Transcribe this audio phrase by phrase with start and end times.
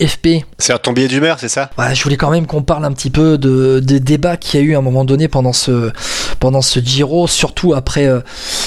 [0.00, 0.44] FP.
[0.58, 1.70] C'est un tombier d'humeur, c'est ça?
[1.92, 4.66] Je voulais quand même qu'on parle un petit peu de, des débats qu'il y a
[4.66, 5.90] eu à un moment donné pendant ce,
[6.38, 8.20] pendant ce Giro, surtout après, euh,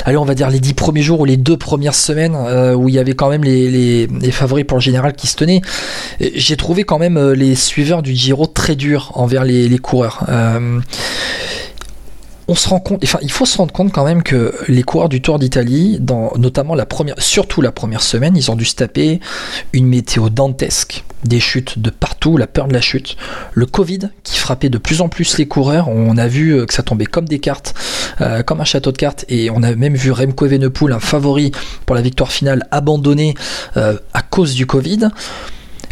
[0.05, 2.89] allez, on va dire les dix premiers jours ou les deux premières semaines euh, où
[2.89, 5.61] il y avait quand même les, les, les, favoris pour le général qui se tenaient.
[6.19, 10.25] J'ai trouvé quand même euh, les suiveurs du Giro très durs envers les, les coureurs
[13.21, 15.99] il faut se rendre compte quand même que les coureurs du Tour d'Italie,
[16.37, 19.19] notamment la première, surtout la première semaine, ils ont dû se taper
[19.73, 23.17] une météo dantesque, des chutes de partout, la peur de la chute,
[23.53, 25.89] le Covid qui frappait de plus en plus les coureurs.
[25.89, 27.75] On a vu euh, que ça tombait comme des cartes,
[28.21, 31.51] euh, comme un château de cartes, et on a même vu Remco Evenepoel, un favori
[31.85, 33.35] pour la victoire finale, abandonné
[33.77, 35.09] euh, à cause du Covid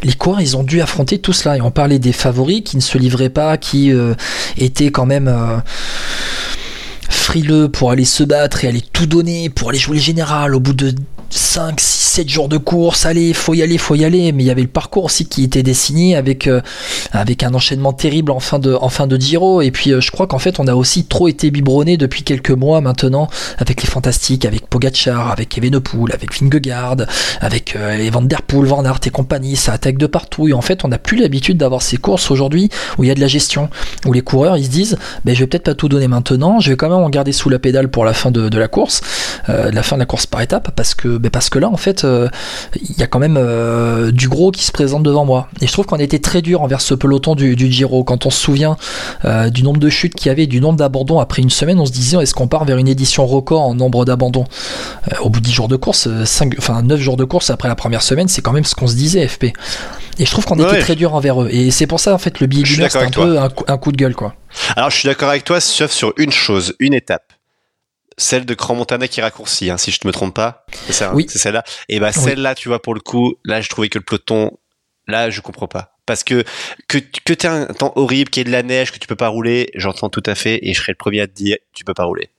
[0.03, 1.57] les coureurs, ils ont dû affronter tout cela.
[1.57, 3.91] Et on parlait des favoris qui ne se livraient pas, qui
[4.55, 5.27] étaient quand même
[7.27, 10.55] frileux pour aller se battre et aller tout donner, pour aller jouer le général.
[10.55, 10.95] Au bout de
[11.29, 14.31] 5, 6, 7 jours de course, allez, faut y aller, faut y aller.
[14.31, 16.61] Mais il y avait le parcours aussi qui était dessiné avec, euh,
[17.11, 19.61] avec un enchaînement terrible en fin de, en fin de Giro.
[19.61, 22.49] Et puis euh, je crois qu'en fait on a aussi trop été biberonné depuis quelques
[22.49, 23.27] mois maintenant
[23.59, 26.97] avec les fantastiques, avec Pogachar, avec Evenepoel, avec Vingegaard,
[27.39, 28.67] avec euh, Van Der Poel,
[29.05, 29.55] et compagnie.
[29.55, 30.47] Ça attaque de partout.
[30.47, 33.15] Et en fait on n'a plus l'habitude d'avoir ces courses aujourd'hui où il y a
[33.15, 33.69] de la gestion,
[34.07, 36.71] où les coureurs ils se disent, ben, je vais peut-être pas tout donner maintenant, je
[36.71, 39.01] vais quand même en garder sous la pédale pour la fin de, de la course,
[39.49, 41.77] euh, la fin de la course par étape, parce que ben, parce que là, en
[41.77, 42.27] fait, euh,
[42.75, 45.49] il y a quand même euh, du gros qui se présente devant moi.
[45.61, 48.03] Et je trouve qu'on était très dur envers ce peloton du, Giro.
[48.03, 48.77] Quand on se souvient
[49.25, 51.85] euh, du nombre de chutes qu'il y avait, du nombre d'abandons après une semaine, on
[51.85, 54.45] se disait est-ce qu'on part vers une édition record en nombre d'abandons?
[55.21, 57.75] Au bout de 10 jours de course, 5, enfin 9 jours de course après la
[57.75, 59.45] première semaine, c'est quand même ce qu'on se disait, FP.
[60.19, 61.49] Et je trouve qu'on était très dur envers eux.
[61.51, 63.97] Et c'est pour ça, en fait, le billet c'est un peu un, un coup de
[63.97, 64.33] gueule, quoi.
[64.75, 67.26] Alors, je suis d'accord avec toi, sauf sur une chose, une étape
[68.17, 70.65] celle de Grand Montana qui raccourcit, hein, si je ne me trompe pas.
[70.89, 71.27] C'est oui.
[71.29, 71.63] c'est celle-là.
[71.87, 74.57] Et bah celle-là, tu vois, pour le coup, là, je trouvais que le peloton,
[75.07, 75.93] là, je comprends pas.
[76.05, 76.43] Parce que
[76.87, 79.15] que que t'aies un temps horrible, qu'il y ait de la neige, que tu peux
[79.15, 81.83] pas rouler, j'entends tout à fait, et je serais le premier à te dire, tu
[81.83, 82.29] peux pas rouler.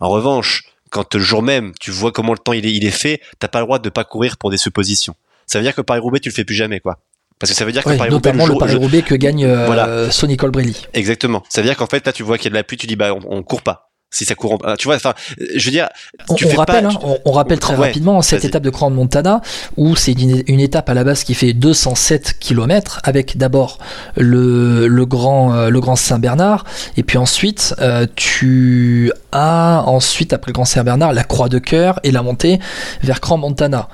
[0.00, 2.90] En revanche, quand le jour même, tu vois comment le temps il est, il est
[2.90, 5.14] fait, t'as pas le droit de pas courir pour des suppositions.
[5.46, 6.98] Ça veut dire que Paris-Roubaix, tu le fais plus jamais, quoi.
[7.38, 10.10] Parce que ça veut dire que Paris notamment le, Paris-Roubaix que gagne euh, voilà.
[10.10, 10.86] Sonny Colbrelli.
[10.92, 11.42] Exactement.
[11.48, 12.86] Ça veut dire qu'en fait, là, tu vois qu'il y a de la pluie, tu
[12.86, 15.88] dis, bah, on, on court pas si ça court tu vois enfin je veux dire
[16.28, 16.90] on, rappelle hein,
[17.24, 19.40] on, rappelle très rapidement cette étape de Grand Montana
[19.76, 23.78] où c'est une, étape à la base qui fait 207 km avec d'abord
[24.16, 26.64] le, le grand euh, le grand Saint-Bernard
[26.96, 32.00] et puis ensuite euh, tu as ensuite après le grand Saint-Bernard la Croix de Cœur
[32.02, 32.58] et la montée
[33.02, 33.88] vers Grand Montana.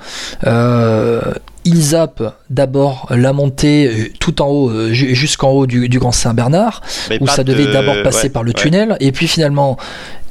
[0.45, 1.21] Euh,
[1.67, 6.81] il zappe d'abord la montée euh, tout en haut, euh, jusqu'en haut du, Grand Saint-Bernard,
[7.19, 9.77] où ça devait d'abord passer par le tunnel, et puis finalement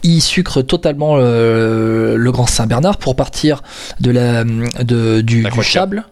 [0.06, 3.62] il sucre totalement le, Grand Saint-Bernard pour partir
[4.00, 6.04] de la, de, du, du Chable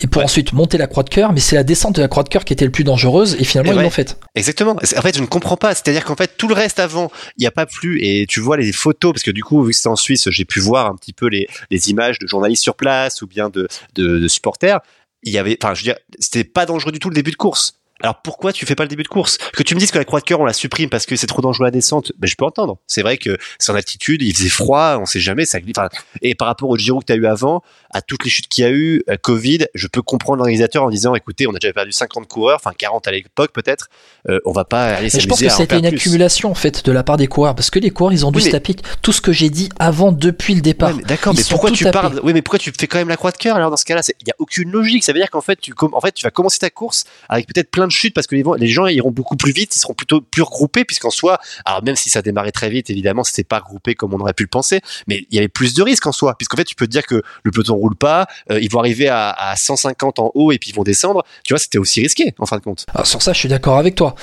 [0.00, 2.22] et pour ensuite monter la croix de cœur, mais c'est la descente de la croix
[2.22, 4.18] de cœur qui était le plus dangereuse, et finalement ils l'ont faite.
[4.34, 4.76] Exactement.
[4.76, 5.74] En fait, je ne comprends pas.
[5.74, 8.56] C'est-à-dire qu'en fait, tout le reste avant, il n'y a pas plu, et tu vois
[8.56, 10.96] les photos, parce que du coup, vu que c'était en Suisse, j'ai pu voir un
[10.96, 14.80] petit peu les, les images de journalistes sur place ou bien de, de, de supporters.
[15.22, 17.36] Il y avait, enfin, je veux dire, c'était pas dangereux du tout le début de
[17.36, 17.78] course.
[18.00, 19.38] Alors pourquoi tu fais pas le début de course?
[19.52, 21.26] Que tu me dises que la croix de cœur on la supprime parce que c'est
[21.26, 22.78] trop dangereux la descente, ben je peux entendre.
[22.86, 25.44] C'est vrai que c'est en altitude, il faisait froid, on sait jamais.
[25.46, 25.88] Ça, enfin,
[26.20, 28.64] et par rapport au Giro que tu as eu avant, à toutes les chutes qu'il
[28.64, 31.72] y a eu, euh, Covid, je peux comprendre l'organisateur en disant, écoutez, on a déjà
[31.72, 33.88] perdu 50 coureurs, enfin 40 à l'époque peut-être,
[34.28, 35.20] euh, on va pas aller s'amuser.
[35.24, 37.78] Je pense que c'était une accumulation en fait de la part des coureurs, parce que
[37.78, 40.60] les coureurs ils ont dû se taper tout ce que j'ai dit avant depuis le
[40.60, 40.94] départ.
[40.94, 43.36] D'accord, mais pourquoi tu parles Oui, mais pourquoi tu fais quand même la croix de
[43.36, 45.04] cœur Alors dans ce cas-là, il y a aucune logique.
[45.04, 47.70] Ça veut dire qu'en fait, tu, en fait, tu vas commencer ta course avec peut-être
[47.70, 50.42] plein de chutes parce que les, gens iront beaucoup plus vite, ils seront plutôt plus
[50.42, 54.14] regroupés puisqu'en soi, alors même si ça démarrait très vite, évidemment, c'était pas regroupé comme
[54.14, 56.56] on aurait pu le penser, mais il y avait plus de risques en soi, puisqu'en
[56.56, 58.26] fait, tu peux te dire que le peloton roule pas.
[58.50, 61.24] Euh, ils vont arriver à, 150 en haut et puis ils vont descendre.
[61.44, 62.86] Tu vois, c'était aussi risqué en fin de compte.
[62.94, 64.14] Alors sur ça, je suis d'accord avec toi.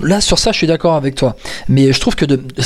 [0.00, 1.36] Là, sur ça, je suis d'accord avec toi.
[1.68, 2.24] Mais je trouve que,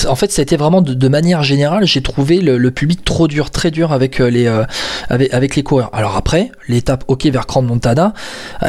[0.09, 3.51] en fait, ça a été vraiment de, manière générale, j'ai trouvé le, public trop dur,
[3.51, 4.65] très dur avec euh, les, euh,
[5.09, 5.91] avec, les coureurs.
[5.93, 8.13] Alors après, l'étape OK vers Grand Montana,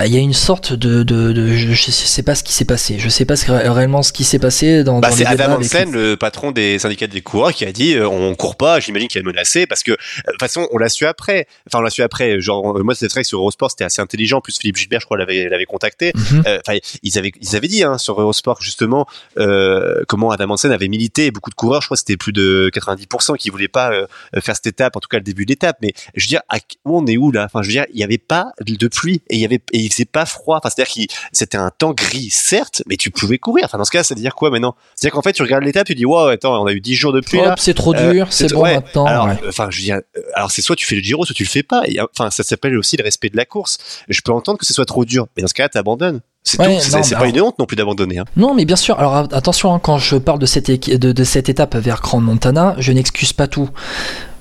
[0.05, 2.97] il y a une sorte de, je, sais pas ce qui s'est passé.
[2.99, 4.99] Je sais pas réellement ce qui s'est passé dans.
[4.99, 8.55] Bah, c'est Adam Hansen, le patron des syndicats des coureurs, qui a dit on court
[8.55, 8.79] pas.
[8.79, 9.97] J'imagine qu'il est menacé parce que de
[10.31, 11.47] toute façon, on l'a su après.
[11.67, 14.41] Enfin, on l'a su après genre moi c'est vrai que sur Eurosport c'était assez intelligent
[14.41, 16.43] plus Philippe Gilbert je crois l'avait l'avait contacté mhm.
[16.47, 20.71] euh, enfin ils avaient ils avaient dit hein, sur Eurosport justement euh, comment Adam Hansen
[20.71, 23.91] avait milité et beaucoup de coureurs je crois c'était plus de 90% qui voulaient pas
[23.91, 24.07] euh,
[24.41, 26.41] faire cette étape en tout cas le début de l'étape mais je veux dire
[26.85, 27.45] où on est où là?
[27.45, 29.79] Enfin je veux dire il y avait pas de pluie et il y avait et
[29.79, 33.09] il faisait pas froid enfin c'est-à-dire qu'il c'était c'était un temps gris, certes, mais tu
[33.11, 33.65] pouvais courir.
[33.65, 34.75] Enfin, dans ce cas, ça veut dire quoi maintenant?
[34.95, 37.13] C'est-à-dire qu'en fait, tu regardes l'étape, tu dis, wow, attends, on a eu 10 jours
[37.13, 37.55] de pluie là.
[37.57, 38.75] c'est trop Euh, dur, c'est c'est- bon ouais.
[38.75, 39.05] maintenant.
[39.05, 39.37] Alors, ouais.
[39.47, 39.99] enfin, je euh,
[40.35, 41.83] alors c'est soit tu fais le Giro, soit tu le fais pas.
[41.87, 43.77] Et, Enfin, ça s'appelle aussi le respect de la course.
[44.07, 46.21] Je peux entendre que ce soit trop dur, mais dans ce cas-là, t'abandonnes.
[46.43, 48.19] C'est Ouais, mais pas alors- une honte non plus d'abandonner.
[48.19, 48.25] Hein.
[48.37, 48.97] Non, mais bien sûr.
[48.99, 52.21] Alors attention, hein, quand je parle de cette, équi- de, de cette étape vers Grand
[52.21, 53.69] Montana, je n'excuse pas tout.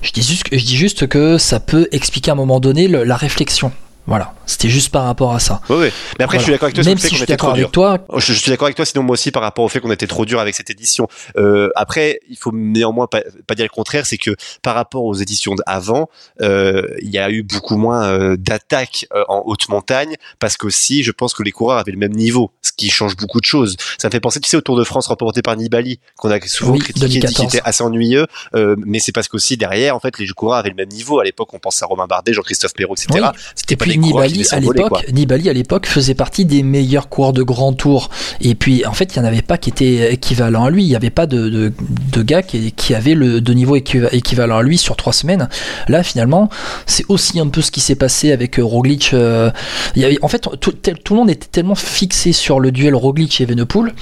[0.01, 2.87] Je dis, juste, que- je dis juste que ça peut expliquer à un moment donné
[2.87, 3.71] le- la réflexion.
[4.07, 5.59] Voilà, c'était juste par rapport à ça.
[5.69, 5.93] Ouais, ouais.
[6.17, 8.19] Mais après, je suis d'accord avec toi Même si je suis d'accord avec toi, Oh,
[8.21, 10.07] Je, je suis d'accord avec toi, sinon moi aussi par rapport au fait qu'on était
[10.07, 11.07] trop dur avec cette édition.
[11.35, 14.31] Euh, après, il faut néanmoins pas, pas dire le contraire, c'est que
[14.63, 16.09] par rapport aux éditions d'avant,
[16.41, 21.03] euh, il y a eu beaucoup moins euh, d'attaques euh, en haute montagne, parce qu'aussi,
[21.03, 23.75] je pense que les coureurs avaient le même niveau, ce qui change beaucoup de choses.
[23.97, 26.39] Ça me fait penser, tu sais, au Tour de France remporté par Nibali, qu'on a
[26.47, 27.35] souvent Oui, critiqué, dit 2014.
[27.49, 28.25] qu'il était assez ennuyeux,
[28.55, 31.19] euh, mais c'est parce qu'aussi derrière, en fait, les coureurs avaient le même niveau.
[31.19, 33.07] À l'époque, on pense à Romain Bardet, Jean-Christophe Perrault, etc.
[33.13, 33.39] Oui.
[33.53, 37.43] C'était Et pas Nibali à l'époque, Nibali à l'époque faisait partie des meilleurs coureurs de
[37.43, 38.09] grand tour.
[38.41, 40.83] Et puis en fait, il n'y en avait pas qui étaient équivalents à lui.
[40.83, 41.73] Il n'y avait pas de, de,
[42.11, 45.49] de gars qui, qui avaient le de niveau équiva- équivalent à lui sur trois semaines.
[45.87, 46.49] Là, finalement,
[46.85, 49.11] c'est aussi un peu ce qui s'est passé avec euh, Roglic.
[49.13, 49.51] euh,
[49.95, 52.95] il y avait, en fait, tout, tout le monde était tellement fixé sur le duel
[52.95, 53.93] Roglic et Evenepoel.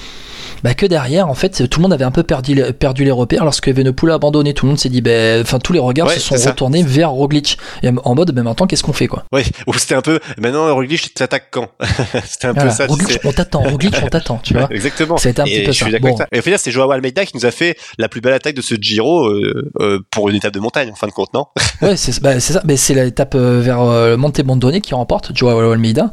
[0.66, 3.12] Bah que derrière, en fait, tout le monde avait un peu perdu, les- perdu les
[3.12, 4.52] repères lorsque Evenepoel a abandonné.
[4.52, 6.50] Tout le monde s'est dit, ben, enfin, tous les regards Ouais, se sont ça.
[6.50, 7.56] retournés vers Roglic.
[7.84, 9.22] Et en mode, ben maintenant, qu'est-ce qu'on fait, quoi?
[9.32, 11.68] Ouais, ou c'était un peu, maintenant, Roglic, tu t'attaques quand?
[12.26, 12.70] c'était un Voilà.
[12.70, 14.66] peu ça, Roglic, on t'attend, Roglic, on t'attend, tu vois.
[14.72, 15.16] Exactement.
[15.18, 15.98] Ça a été un Et petit peu je ça.
[16.00, 16.16] Bon.
[16.32, 18.62] Et au final, c'est Joao Almeida qui nous a fait la plus belle attaque de
[18.62, 21.44] ce Giro euh, euh, pour une étape de montagne, en fin de compte, non?
[21.80, 22.62] Ouais, c'est bah, c'est ça.
[22.64, 26.10] Mais c'est l'étape euh, vers euh, Monte Bondone qui remporte Joao Almeida.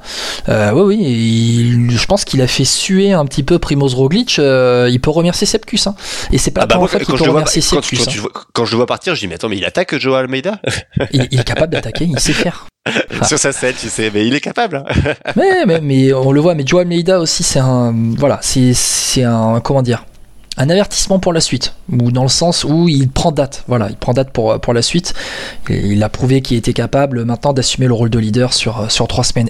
[0.47, 0.97] Euh, oui, oui.
[1.01, 4.37] il- je pense qu'il a fait suer un petit peu Primoz Roglic.
[4.43, 5.87] Euh, il peut remercier Sepkus.
[5.87, 5.95] Hein.
[6.31, 7.97] Et c'est pas Ah bah moi, fois qu'il je, peut vois, remercier quand, Sepkus.
[8.05, 8.15] quand hein.
[8.21, 10.59] vois- quand je le vois partir, je dis mais attends mais il attaque Joao Almeida
[11.11, 12.67] Il, il est capable d'attaquer, il sait faire.
[13.25, 14.77] Sur sa scène, tu sais, mais il est capable.
[14.77, 15.13] hein.
[15.37, 16.53] mais, mais, mais on le voit.
[16.53, 17.93] Mais Joao Almeida aussi, c'est un.
[18.17, 19.61] Voilà, c'est c'est un.
[19.61, 20.05] Comment dire
[20.55, 23.95] un avertissement pour la suite, ou dans le sens où il prend date, voilà, il
[23.95, 25.15] prend date pour, pour la suite.
[25.67, 29.07] Et il a prouvé qu'il était capable maintenant d'assumer le rôle de leader sur, sur
[29.07, 29.41] trois semaines.